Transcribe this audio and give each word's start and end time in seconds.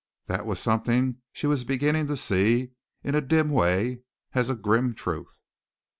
That 0.25 0.47
was 0.47 0.59
something 0.59 1.17
she 1.31 1.45
was 1.45 1.63
beginning 1.63 2.07
to 2.07 2.17
see 2.17 2.71
in 3.03 3.13
a 3.13 3.21
dim 3.21 3.51
way 3.51 4.01
as 4.33 4.49
a 4.49 4.55
grim 4.55 4.95
truth. 4.95 5.37